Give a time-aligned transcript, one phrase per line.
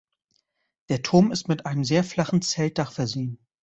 [0.89, 3.37] Der Turm ist mit einem sehr flachen Zeltdach versehen.